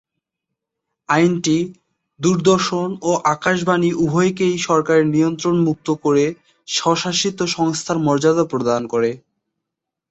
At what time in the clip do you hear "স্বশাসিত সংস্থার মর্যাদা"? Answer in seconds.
6.67-8.45